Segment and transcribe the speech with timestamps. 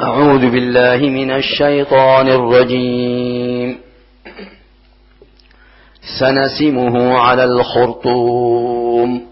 [0.00, 3.80] أعوذ بالله من الشيطان الرجيم.
[6.20, 9.26] سنسمه على الخرطوم.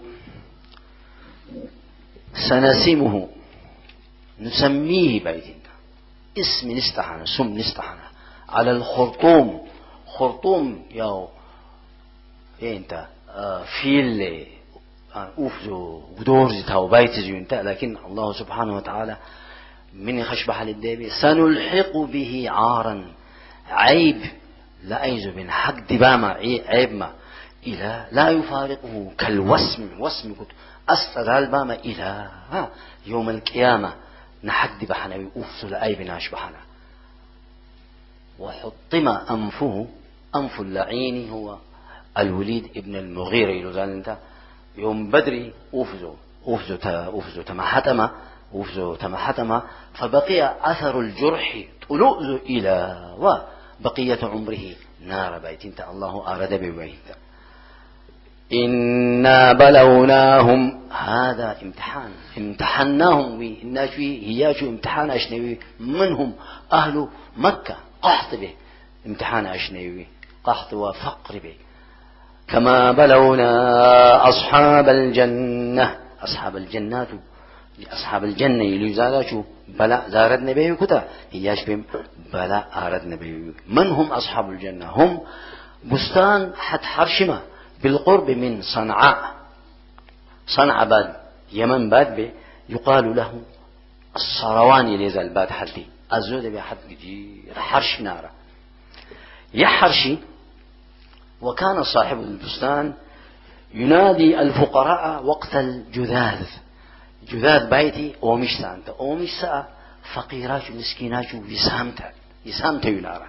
[2.49, 3.27] سنسمه.
[4.39, 5.73] نسميه بيتنا.
[6.37, 8.07] اسم نستحنا سم نستحنا.
[8.49, 9.61] على الخرطوم.
[10.07, 11.27] خرطوم يا
[12.61, 14.45] إيه أنت؟ آه فيل.
[15.15, 17.53] آه اوفزو ودورز تاو بيتزو أنت.
[17.53, 19.17] لكن الله سبحانه وتعالى
[19.93, 23.05] من خشبح للدابي سنلحق به عارا.
[23.69, 24.21] عيب.
[24.83, 26.27] لا أيزو بين حق دباما
[26.67, 27.11] عيب ما.
[27.67, 29.11] إلى لا يفارقه.
[29.17, 29.89] كالوسم.
[29.99, 30.51] وسم كنت
[30.89, 32.29] أستدال باما إلى
[33.07, 33.93] يوم القيامة.
[34.43, 36.59] نحد بحنا ويوفز لأي بناش بحنا.
[38.39, 39.87] وحطم أنفه.
[40.35, 41.57] أنف اللعين هو
[42.17, 44.17] الوليد ابن المغيرة.
[44.77, 48.11] يوم بدري أوفزو تا أوفزو تما حتما
[48.53, 49.61] أوفزو تما حتما
[49.93, 55.65] فبقي أثر الجرح طلوء إلى وبقية عمره نار بيت.
[55.65, 57.07] انت الله أراد ببيت.
[58.53, 60.79] إنا بلوناهم.
[60.91, 62.11] هذا امتحان.
[62.37, 63.41] امتحناهم.
[63.41, 66.33] الناشوي هياشو امتحان أشنوي منهم
[66.73, 67.75] أهل مكة.
[68.01, 68.53] قحط به.
[69.07, 70.07] امتحان أشنوي
[70.43, 71.55] قحط وفقر به.
[72.47, 75.95] كما بلونا أصحاب الجنة.
[76.23, 77.07] أصحاب الجنات.
[77.87, 81.83] أصحاب الجنة اللي زالشوا بلا زارت نبيه كتا هياش بهم؟
[82.33, 85.21] بلا أرد نبيه من هم أصحاب الجنة؟ هم
[85.91, 87.41] بستان حت حرشمة
[87.83, 89.35] بالقرب من صنعاء.
[90.47, 91.15] صنعاء باد
[91.51, 92.31] يمن باد به
[92.69, 93.41] يقال له
[94.15, 98.29] الصرواني لذا الباد حدي الزود بحد كثير حرش نارا
[99.53, 100.17] يحرشي
[101.41, 102.93] وكان صاحب البستان
[103.73, 106.45] ينادي الفقراء وقت الجذاذ.
[107.27, 109.67] جذاذ بيتي ومش سانتا ومش سا
[110.13, 112.11] فقيرات مسكينات يسامتا
[112.45, 113.27] يسامتا ينارا.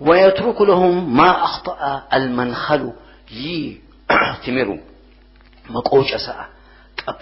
[0.00, 2.92] ويترك لهم ما أخطأ المنخل.
[3.30, 3.80] يي
[4.46, 4.78] تمروا
[5.70, 6.48] مقوش أساء.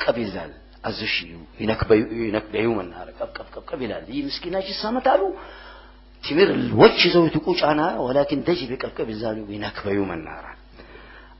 [0.06, 0.50] كب ذال
[0.84, 5.34] أزشي ينكبيو من نار كب كب كب كب ذال مسكينات يسامتا له
[6.30, 7.98] تمر الوجه زوي تقوش أنا.
[7.98, 10.56] ولكن تجي كب ذال ينكبيو من نار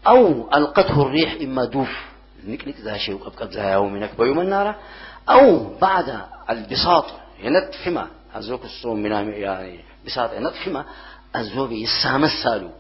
[0.06, 2.10] أو ألقته الريح إما دوف.
[2.46, 4.74] نكنك ذا شيء وقبقب ذا يومنك بيوم النار
[5.28, 6.20] أو بعد
[6.50, 7.04] البساط
[7.42, 10.84] ينت فيما أزوك الصوم من يعني بساط ينت فيما
[11.34, 12.70] أزوك يسام السالو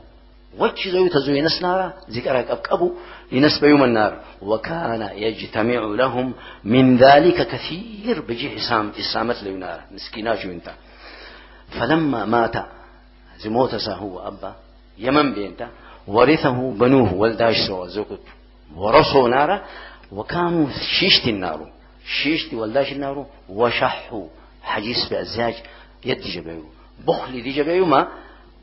[0.58, 2.92] وجه زوي تزوي ينس نارا ذكرك أبقبو
[3.32, 4.20] ينس بيوم النار.
[4.42, 6.34] وكان يجتمع لهم
[6.64, 10.70] من ذلك كثير بجي حسام إسامت ليونار مسكيناش انت.
[11.70, 12.56] فلما مات
[13.38, 14.54] زموت هو أبا
[14.98, 15.68] يمن بينتا
[16.06, 18.20] ورثه بنوه ولداش سوى زوكت
[18.76, 19.62] ورصوا نارا
[20.12, 20.66] وكانوا
[21.00, 21.72] شيشت النار
[22.22, 24.26] شيشت ولداش النار وشحوا
[24.62, 25.54] حجيس بأزاج
[26.04, 26.64] يد جبيو.
[27.06, 28.08] بخل دي جبيو ما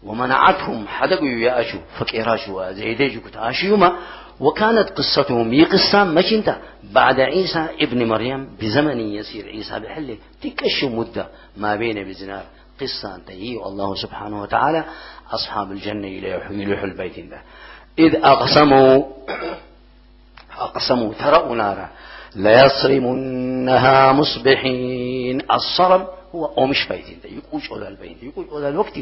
[0.04, 3.98] ومنعتهم حدقوا يأشوا فكيراشوا زيديجوا كتاشيوما
[4.40, 11.28] وكانت قصتهم هي قصة مشنتا بعد عيسى ابن مريم بزمن يسير عيسى بحلة تكش مدة
[11.58, 12.44] ما بين بزنار.
[12.82, 14.86] قصة تهي الله سبحانه وتعالى
[15.32, 17.20] أصحاب الجنة إلى يحيي البيت.
[17.20, 17.42] ده
[18.00, 19.04] إذ أقسموا
[20.78, 21.90] أقسموا تروا نارا.
[22.36, 25.42] ليصرمنها مصبحين.
[25.52, 29.00] الصرم هو أومش بيت يقوش أولى البيت؟ يقوش أولى الوقت؟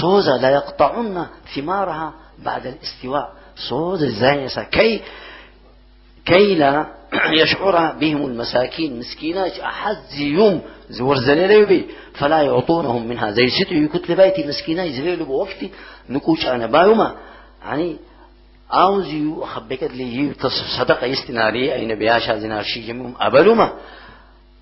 [0.00, 3.32] سوزا لا يقطعن ثمارها بعد الاستواء.
[3.68, 5.02] سوزا زايسة كي
[6.26, 6.86] كي لا
[7.42, 10.60] يشعر بهم المساكين مسكينات أحد يوم
[10.90, 13.30] زور زليل بي فلا يعطونهم منها.
[13.30, 15.70] زي ستو يكتل بيتي مسكينات زليل بوقتي.
[16.10, 17.16] نكوش أنا بايوما.
[17.64, 17.96] يعني
[18.70, 20.32] أو زيو خبكت لي
[20.78, 23.72] صدقة يستناري أين بياشا زنار شي جميعهم أبلوما.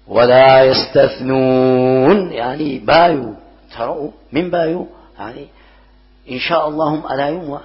[0.07, 2.33] ولا يستثنون.
[2.33, 3.35] يعني بايو
[3.77, 4.87] تروا من بايو
[5.19, 5.47] يعني
[6.31, 7.61] إن شاء الله هم على يوم.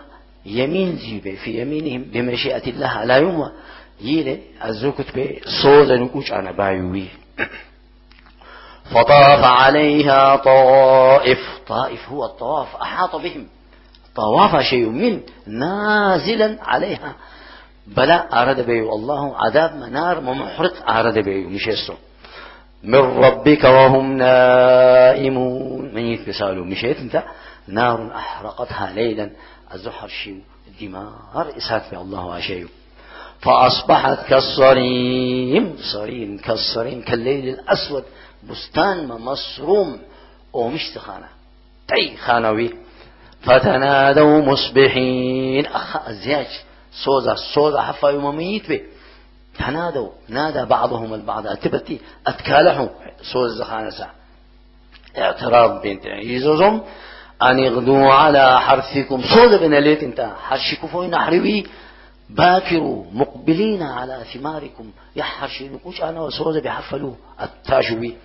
[0.46, 3.52] يمين زيبة في يمينهم بمشيئة الله على يوم.
[4.02, 7.08] يلي الزوكت بي صودا نكوش أنا بايوي
[8.92, 11.40] فطاف عليها طائف.
[11.68, 12.76] طائف هو الطواف.
[12.76, 13.48] أحاط بهم.
[14.16, 17.16] طواف شيء من نازلا عليها.
[17.88, 21.96] بلا أراد به الله عذاب منار ومحرق أراد به مش يسر
[22.84, 25.94] من ربك وهم نائمون.
[25.96, 27.24] من يتبسالوا مش انت؟
[27.68, 29.30] نار أحرقتها ليلا.
[29.74, 32.68] الزحر شيء الدمار إسات في الله شيء
[33.40, 35.76] فأصبحت كالصريم.
[35.94, 38.04] صريم كالصريم كالليل الأسود.
[38.50, 40.00] بستان مصروم
[40.54, 41.28] ومش تخانة
[41.88, 42.74] تي خانوي.
[43.44, 45.66] فتنادوا مصبحين.
[45.66, 46.48] أخ أزياج
[47.06, 48.82] صوزة صوزة حفا يوم ميت به
[49.60, 51.48] تنادوا نادى بعضهم البعض.
[51.48, 52.88] أتبتي أتكالحوا.
[53.34, 54.08] صوزة خانسة
[55.18, 56.82] اعتراض بنت يزوزم
[57.42, 59.22] أن يغدوا على حرثكم.
[59.22, 61.68] صود بن ليت انت حرشكم فوين حربي
[62.30, 64.92] باكروا مقبلين على ثماركم.
[65.16, 68.18] يا حرشينكوش أنا وصود بحفلوا التاجبي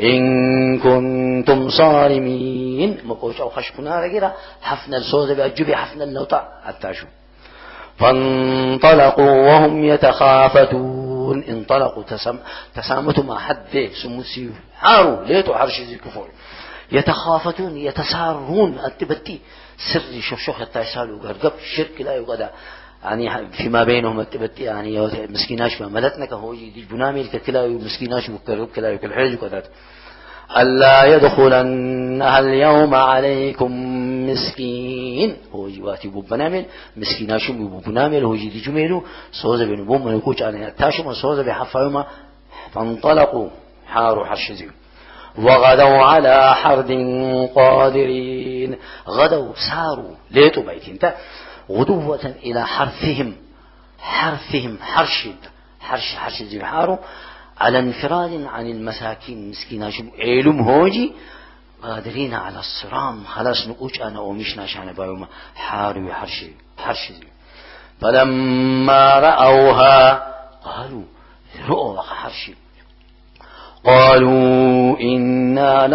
[0.00, 2.98] إن كنتم صارمين.
[3.04, 4.32] مقوش أو خشكنا رجلا
[4.62, 7.06] حفنا الصوت بأجبي حفنا اللوطع التاجب
[7.98, 11.42] فانطلقوا وهم يتخافتون.
[11.42, 12.02] انطلقوا.
[12.02, 12.38] تسم
[12.74, 16.28] تسامتوا مع حد سموسي حاروا ليتوا حرش زي كفور
[16.92, 18.78] يتخافتون يتسارون.
[18.86, 19.40] التبتي
[19.92, 21.52] سر شوف التايسالو قرقب.
[21.76, 22.48] شرك لا يقدر.
[23.04, 29.12] يعني فيما بينهم التبتي يعني مسكيناش ملتنا كهوجي دي بنامي كلا مسكيناش مكرب كلا كل
[29.12, 29.62] حاجة كذا
[30.58, 33.70] ألا يدخلنها اليوم عليكم
[34.30, 35.36] مسكين.
[35.52, 36.64] هو جواتي بو بنامل
[36.96, 39.04] مسكينا شو بو بنامل هو جدي جميلو.
[39.32, 42.06] صوزة بن بوم من يكوش على تاشم صوزة بحفاهما
[42.72, 43.48] فانطلقوا
[43.86, 44.68] حاروا حرشزي
[45.38, 46.90] وغدوا على حرد
[47.54, 48.76] قادرين.
[49.08, 51.14] غدوا ساروا ليتوا بيت انت.
[51.70, 53.36] غدوة إلى حرثهم
[53.98, 55.28] حرثهم حرش
[55.80, 56.96] حرش حرش زي حاروا
[57.60, 59.82] على انفراد عن المساكين مسكين
[60.18, 61.12] علم هوجي
[61.82, 63.24] قادرين على الصرام.
[63.24, 67.14] خلاص نقوش أنا ومش ناشان بايوما حاري حرشي حرشي
[68.00, 70.12] فلما رأوها
[70.64, 71.02] قالوا
[71.68, 72.54] رؤوا حرشي
[73.84, 75.86] قالوا إنا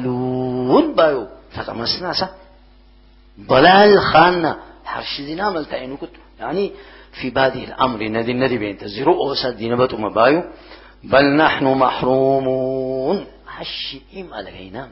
[0.00, 2.28] لضالون بايو فتمسنا سا
[3.46, 6.10] ضلال خاننا حرشي دي نامل تعينو كنت
[6.40, 6.72] يعني
[7.12, 10.42] في بادئ الأمر ندي ندي بين تزرو أوسد دي نبتو مبايو
[11.04, 13.26] بل نحن محرومون.
[13.48, 14.88] هشي إم ألغينا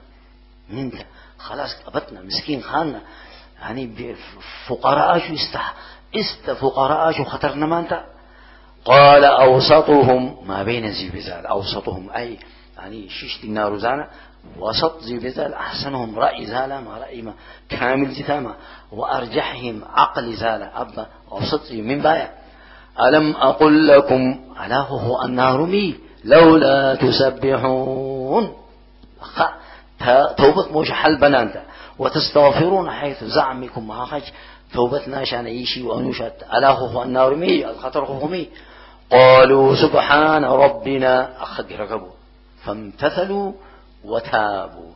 [0.70, 0.92] من
[1.38, 3.00] خلاص قبتنا مسكين خاننا
[3.60, 4.14] يعني
[4.68, 5.74] فقراء شو استح
[6.16, 6.50] است.
[6.50, 8.04] فقراء شو خطرنا ما انت
[8.84, 12.38] قال أوسطهم ما بين زي بزال أوسطهم أي
[12.78, 14.10] يعني شيشت النار زانا
[14.58, 17.32] وسط زي بزال أحسنهم رأي زالة ما رأي ما
[17.68, 18.54] كامل جتاما
[18.92, 22.30] وأرجحهم عقل زالة أبا وسط من بايا
[23.00, 25.94] ألم أقل لكم ألا هو النار مي
[26.24, 28.52] لولا تسبحون.
[30.36, 31.62] توبة موش حل بنانتا
[31.98, 33.88] وتستغفرون حيث زعمكم.
[33.88, 34.22] ما خج
[34.74, 38.48] توبتنا شان إيشي وانوشت ألا هو النار مي الخطر مي
[39.10, 42.12] قالوا سبحان ربنا أخذ ركبوا
[42.64, 43.52] فامتثلوا
[44.04, 44.92] وتابوا.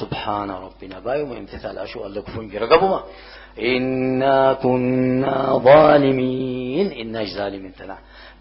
[0.00, 0.98] سبحان ربنا.
[0.98, 2.98] بايو امتثال أشو الله كفون ركبوا
[3.58, 6.92] إنا كنا ظالمين.
[6.92, 7.96] إنا ظالمين تلا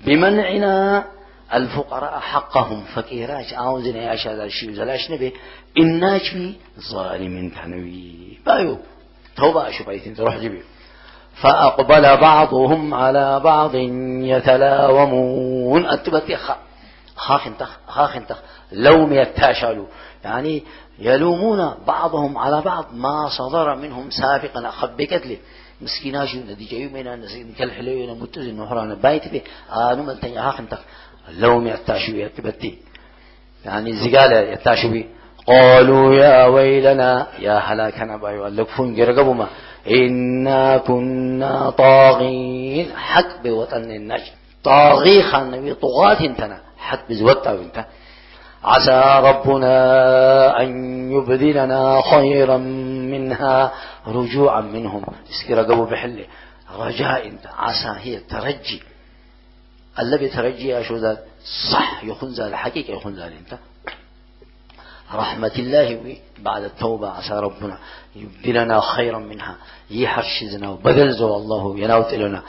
[0.06, 1.06] بمنعنا
[1.54, 2.84] الفقراء حقهم.
[2.84, 5.34] فكيراش عاوزين يا شهد الشيء زلاش نبي
[5.80, 6.56] إناش بي
[6.92, 8.40] ظالمين تنوي.
[8.46, 8.78] بايو.
[9.38, 10.16] توبة أشو بايتين.
[10.16, 10.62] تروح جيبي.
[11.42, 13.76] فأقبل بعضهم على بعض
[14.34, 15.86] يتلاومون.
[15.86, 16.52] أتبت خ
[17.16, 18.40] خاخ انتخ خاخ انتخ
[18.72, 19.86] لوم يتاشلوا
[20.24, 20.64] يعني
[21.00, 24.70] يلومون بعضهم على بعض ما صدر منهم سابقا.
[24.70, 25.38] أخبكت لي.
[25.82, 30.80] مسكيناش نتيجة؟ يومنا نسين كالحلوين متزن نهران بايت بي آنو من تنيا خاخ انتخ.
[31.40, 32.78] لوم يتاشوا يتبتي
[33.66, 35.04] يعني زقالة يتاشوا
[35.48, 39.46] قالوا يا ويلنا يا هلاكنا بايو اللقفون جرقبوا
[39.90, 42.88] إنا كنا طاغين.
[42.96, 44.36] حق بوطن النجم.
[44.64, 46.60] طاغي خان نبي طغاة انتنا.
[46.90, 47.78] حق بزوتا انت
[48.64, 49.00] عسى
[49.30, 49.74] ربنا
[50.62, 50.70] أن
[51.12, 52.58] يبذلنا خيرا
[53.14, 53.72] منها
[54.08, 55.04] رجوعا منهم.
[55.30, 56.26] اسكرا قبو بحلة.
[56.78, 57.46] رجاء انت.
[57.58, 58.80] عسى هي الترجي
[60.00, 61.20] الذي ترجي يا شو ذات؟
[61.72, 63.54] صح يخون ذات الحقيقة يخون ذات انت.
[65.14, 67.78] رحمة الله بعد التوبة عسى ربنا
[68.16, 69.56] يبدلنا خيرا منها.
[69.92, 72.42] يحرشزنا وبدل الله يناوت لنا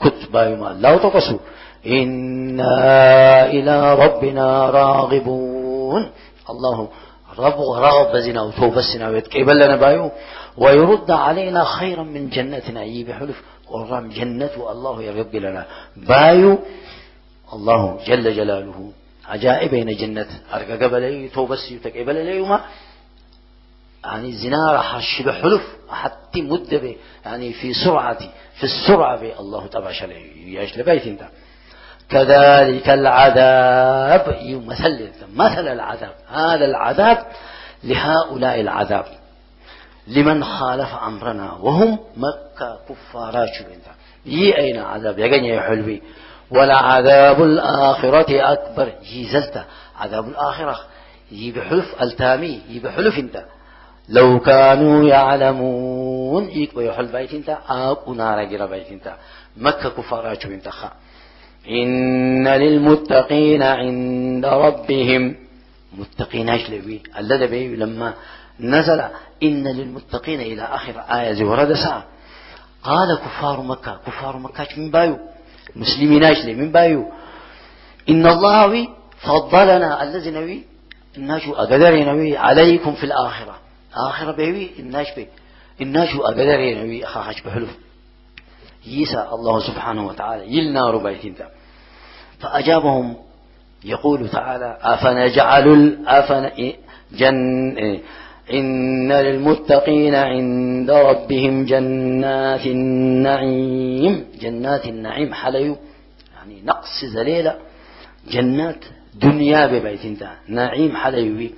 [0.00, 1.38] كتبا يما لا تقصوا.
[1.86, 6.10] إنا إلى ربنا راغبون.
[6.50, 6.88] الله
[7.38, 10.10] رب رغب بزنا وتوبسنا ويتقبل لنا بايو.
[10.56, 12.80] ويرد علينا خيرا من جنتنا.
[12.80, 15.66] أي بحلف ورام جنة الله يرب لنا.
[15.96, 16.58] بايو.
[17.52, 18.92] الله جل جلاله.
[19.28, 20.30] عجائب بين جنة.
[20.54, 22.60] أرقى قبل توبس يتقبل ليوما
[24.04, 25.62] يعني زنا راح الشبه حلف.
[25.90, 26.94] حتى مدة
[27.24, 28.18] يعني في سرعة.
[28.54, 29.22] في السرعة.
[29.40, 31.22] الله تبع شلي ياش لبيت أنت.
[32.10, 34.36] كذلك العذاب.
[34.40, 36.12] يمثل مثل العذاب.
[36.28, 37.26] هذا العذاب
[37.84, 39.04] لهؤلاء العذاب.
[40.08, 41.52] لمن خالف أمرنا.
[41.52, 43.86] وهم مكة كفارات انت
[44.26, 46.02] يي أين عذاب؟ يغني يا حلوي.
[46.50, 48.92] ولعذاب الآخرة أكبر.
[49.02, 49.64] جيزلت
[49.98, 50.80] عذاب الآخرة.
[51.32, 52.62] يبحلف ألتامي.
[52.68, 53.44] يبحلف انت.
[54.08, 56.46] لو كانوا يعلمون.
[56.46, 57.58] إيك بيحل بيت انت.
[57.68, 59.14] آب نار جرى بيت انت.
[59.56, 60.90] مكة كفارات انت خا.
[61.70, 65.36] إن للمتقين عند ربهم.
[65.98, 68.14] متقين لوي الذي بي لما
[68.60, 69.00] نزل
[69.42, 72.04] إن للمتقين إلى آخر آية زي ورد ساعة.
[72.82, 75.18] قال كفار مكة كفار مكة من بايو؟
[75.76, 77.12] مسلمين لي من بايو؟
[78.08, 78.88] إن الله وي
[79.20, 80.64] فضلنا الذي نوي
[81.16, 83.58] الناجو أقدر نوي عليكم في الآخرة.
[83.94, 85.28] آخرة بيوي الناش بي.
[85.80, 87.70] الناجو أقدر نوي أخاش بحلف.
[88.86, 90.56] يسا الله سبحانه وتعالى.
[90.56, 91.34] يلنا ربيتين
[92.40, 93.16] فأجابهم
[93.84, 96.72] يقول تعالى أفنجعل أفن
[97.12, 98.00] جن
[98.52, 104.24] إن للمتقين عند ربهم جنات النعيم.
[104.40, 105.76] جنات النعيم حليو
[106.36, 107.54] يعني نقص زليلة.
[108.30, 111.50] جنات دنيا ببيت انت نعيم حليو.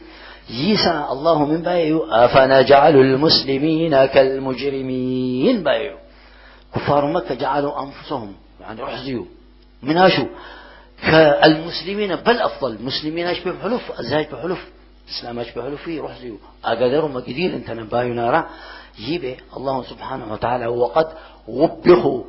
[0.51, 5.63] يسا الله من بايو أفنجعل المسلمين كالمجرمين.
[5.63, 5.97] بايو
[6.75, 9.25] كفار مكة جعلوا أنفسهم يعني رحزيوا
[9.83, 9.99] من
[11.03, 12.73] أشو كالمسلمين بل أفضل.
[12.73, 14.59] المسلمين أش بحلف أزاج بحلف
[15.11, 18.47] إسلام أش بحلف فيه رحزيوا أقدروا ما كثير أنت نبايو نارا.
[18.99, 21.09] يبي الله سبحانه وتعالى وقد
[21.49, 22.25] وبخوا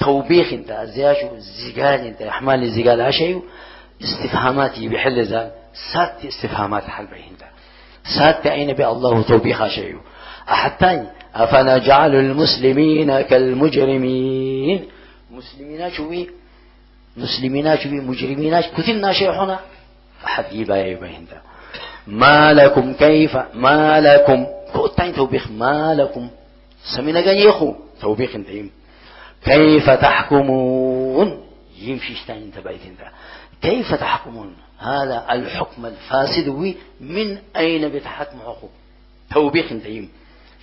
[0.00, 3.42] توبيخ انت ازياشو الزقال انت أحمال الزقال اشيو
[4.02, 5.52] استفهامات بحل ذا.
[5.92, 7.42] سات استفهامات حل انت.
[8.18, 10.00] سات اين بي الله توبيخ اشيو
[10.48, 14.88] أحتى أفنجعل المسلمين كالمجرمين.
[15.30, 16.39] مسلمين شوي
[17.16, 19.60] مسلمين شوي مجرمين كثيرنا هنا
[20.24, 21.42] أحد يبا يبا هندا.
[22.06, 24.46] ما لكم كيف؟ ما لكم.
[24.72, 25.50] كوتين توبيخ.
[25.50, 26.30] ما لكم.
[26.96, 27.74] سمينا قال يخو.
[28.00, 28.70] توبيخ انتهم
[29.44, 31.44] كيف تحكمون؟
[31.78, 33.00] يمشي شتين انت بيت انت
[33.62, 36.74] كيف تحكمون؟ هذا الحكم الفاسد.
[37.00, 38.68] من أين بتحكم أخو
[39.30, 40.08] توبيخ انتهم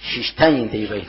[0.04, 1.08] ششتين دي بيت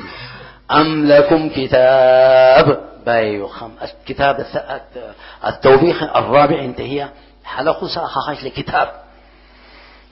[0.70, 3.70] أم لكم كتاب؟ بايو خم.
[3.82, 4.46] الكتاب
[5.46, 7.08] التوبيخ الرابع انتهي.
[7.44, 8.88] حلقوا ساخخش لكتاب.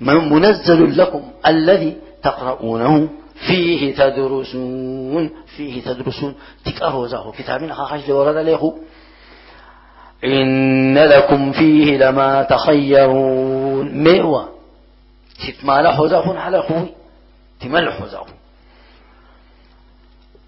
[0.01, 3.09] من منزل لكم الذي تقرؤونه؟
[3.47, 5.31] فيه تدرسون.
[5.57, 6.35] فيه تدرسون.
[6.65, 8.75] تكأروا زاهو كتابين خخش لورد ليخو
[10.25, 14.05] إن لكم فيه لما تخيرون.
[14.05, 14.49] ميوة.
[15.49, 16.89] تتمالحوا زاهون على خوي
[17.61, 18.27] تملحوا زاهو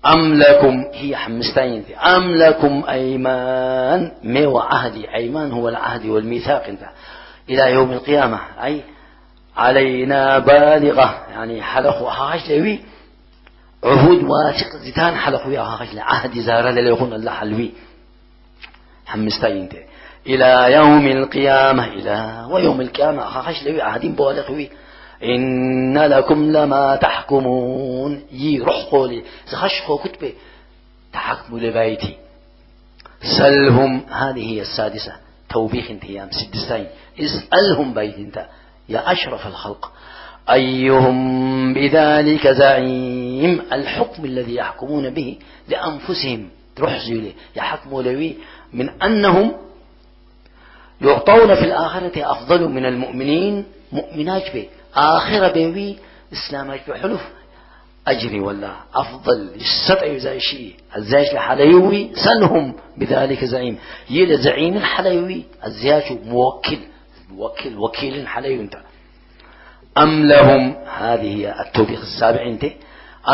[0.07, 6.89] أم لكم هي حمستين أم لكم أيمان؟ ما وعهدي أيمان هو العهد والميثاق انت.
[7.51, 8.41] إلى يوم القيامة.
[8.65, 8.83] أي
[9.57, 11.27] علينا بالغة.
[11.31, 12.81] يعني حلقوا هاش لوي.
[13.85, 17.73] عهود واثق زيتان حلقوا يا هاش عهد زارة لليكون الله حلوي.
[19.07, 19.69] حمستين
[20.27, 21.87] إلى يوم القيامة.
[21.87, 23.83] إلى ويوم القيامة هاش لوي.
[23.83, 24.53] عهدين بوالغ
[25.25, 28.23] إن لكم لما تحكمون.
[28.33, 29.23] يي روح قولي.
[29.49, 30.33] زخش خو كتبة.
[31.13, 32.17] تحكموا لبيتي.
[33.39, 34.01] سلهم.
[34.11, 35.13] هذه هي السادسة.
[35.51, 36.87] توبيخ انتيام سدسين
[37.21, 38.47] اسألهم بيت انت.
[38.89, 39.93] يا أشرف الخلق.
[40.51, 43.63] أيهم بذلك زعيم.
[43.73, 46.49] الحكم الذي يحكمون به لأنفسهم.
[46.81, 47.33] روح زيولي.
[47.57, 48.37] يحكموا لوي
[48.73, 49.53] من أنهم
[51.01, 53.65] يعطون في الآخرة أفضل من المؤمنين.
[53.93, 54.69] مؤمنات به.
[54.95, 55.97] آخر بيوي
[56.33, 57.21] إسلامك بحلف
[58.07, 59.51] أجري ولا أفضل
[60.19, 60.75] زي شيء.
[60.97, 63.79] الزاج الحليوي سنهم بذلك زعيم.
[64.11, 66.79] يلا زعيم الحليوي الزياج موكل.
[67.31, 68.77] موكل وكيل حليوي انت.
[69.99, 72.65] أم لهم هذه هي التوبيخ السابع انت.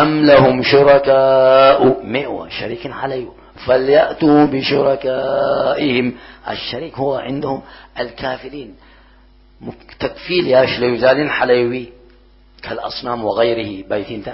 [0.00, 3.34] أم لهم شركاء مئة شريك حليو.
[3.66, 6.14] فليأتوا بشركائهم.
[6.50, 7.62] الشريك هو عندهم
[8.00, 8.74] الكافرين.
[10.00, 11.88] تكفيل يا شليوزالين حليوي
[12.62, 14.28] كالأصنام وغيره بيت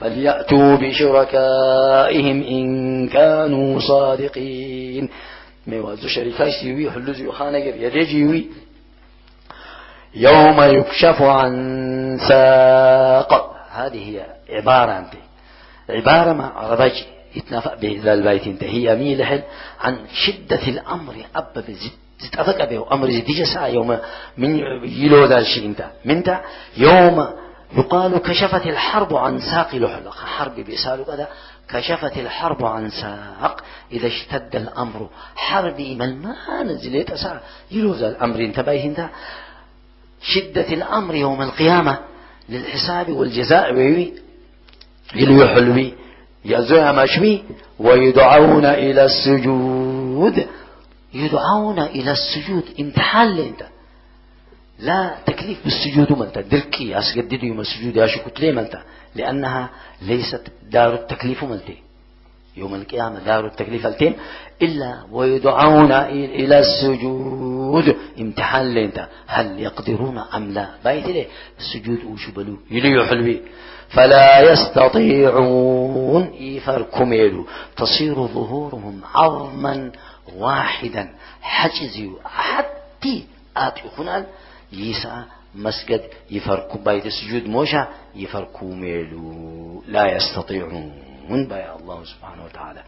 [0.00, 5.08] فليأتوا بشركائهم إن كانوا صادقين.
[5.66, 8.46] ميوازو شركاء سيوي حلوز يخانقر يدجيوي
[10.14, 13.56] يوم يكشف عن ساق.
[13.70, 15.14] هذه هي عبارة أنت
[15.90, 17.04] عبارة ما عربجي
[17.36, 19.42] يتنافق به البيت هي ميلحل
[19.80, 21.92] عن شدة الأمر أب بزد.
[22.64, 22.92] به.
[22.92, 23.22] أمر
[23.54, 23.98] ساعة يوم
[24.38, 26.40] من يلو ذا الشيء انت منت
[26.76, 27.26] يوم
[27.76, 31.28] يقال كشفت الحرب عن ساق لحلق حرب بيسالوا كذا
[31.68, 35.08] كشفت الحرب عن ساق إذا اشتد الأمر.
[35.36, 37.40] حربي من ما نزلت ساعة.
[37.70, 38.40] يلو ذا الأمر.
[38.40, 39.08] انتبه انت.
[40.22, 41.98] شدة الأمر يوم القيامة.
[42.48, 44.12] للحساب والجزاء بيوي
[45.14, 45.94] يلو يحلوي.
[46.44, 47.42] يزوها مشوي
[47.78, 50.46] ويدعون إلى السجود.
[51.14, 52.64] يدعون إلى السجود.
[52.80, 53.62] امتحان انت
[54.78, 58.82] لا تكليف بالسجود ملتا دركي أسجدد يوم السجود يا شو كتلي ملتا
[59.14, 59.70] لأنها
[60.02, 61.76] ليست دار التكليف ملتي
[62.56, 64.14] يوم القيامة دار التكليف التين
[64.62, 67.96] إلا ويدعون إلى السجود.
[68.20, 71.26] امتحان لنتا هل يقدرون أم لا؟ بايت ليه؟
[71.58, 73.40] السجود وشبلو يلي حلوي
[73.88, 77.46] فلا يستطيعون يفركميلو
[77.76, 79.92] تصير ظهورهم عظما
[80.36, 81.14] واحدا.
[81.42, 84.26] حجزي حتى آتي خنال
[84.72, 89.84] يسا مسجد يفركوا بايت السجود موشا يفركوا ميلو.
[89.86, 91.48] لا يستطيعون.
[91.48, 92.82] بايا الله سبحانه وتعالى.